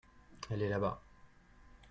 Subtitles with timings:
[0.49, 0.99] elle est là-bas.